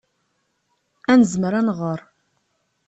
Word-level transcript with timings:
Ad 1.11 1.17
nezmer 1.19 1.53
ad 1.59 1.65
nɣer. 1.65 1.99